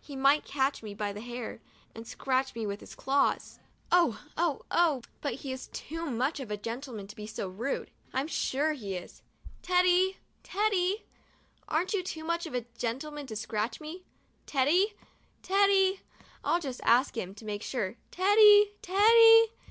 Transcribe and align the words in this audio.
He 0.00 0.16
might 0.16 0.46
catch 0.46 0.82
me 0.82 0.94
by 0.94 1.12
the 1.12 1.20
hair, 1.20 1.60
and 1.94 2.06
scratch 2.08 2.54
me 2.54 2.66
with 2.66 2.80
his 2.80 2.94
claws. 2.94 3.58
9 3.92 4.06
THE 4.06 4.06
DIARY 4.06 4.08
OF 4.08 4.08
A 4.08 4.08
BIRTHDAY 4.08 4.30
DOLL 4.42 4.52
Oh! 4.56 4.62
Oh! 4.70 4.96
Oh! 4.96 5.02
but 5.20 5.34
he's 5.34 5.66
too 5.74 6.06
much 6.06 6.40
of 6.40 6.50
a 6.50 6.56
gentleman 6.56 7.06
to 7.06 7.14
be 7.14 7.26
so 7.26 7.48
rude— 7.48 7.90
I'm 8.14 8.26
sure 8.26 8.72
he 8.72 8.94
is. 8.94 9.20
Teddy! 9.60 10.16
Teddy! 10.42 11.04
Aren't 11.68 11.92
you 11.92 12.02
too 12.02 12.24
much 12.24 12.46
of 12.46 12.54
a 12.54 12.64
gentleman 12.78 13.26
to 13.26 13.36
scratch 13.36 13.78
me? 13.78 14.04
Teddy! 14.46 14.94
Teddy! 15.42 16.00
I'll 16.42 16.60
just 16.60 16.80
ask 16.84 17.14
him, 17.14 17.34
to 17.34 17.44
make 17.44 17.62
sure! 17.62 17.96
Teddy! 18.10 18.70
Teddy! 18.80 19.48